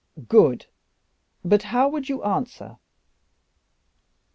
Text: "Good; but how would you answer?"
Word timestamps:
"Good; 0.27 0.65
but 1.45 1.61
how 1.61 1.87
would 1.89 2.09
you 2.09 2.23
answer?" 2.23 2.79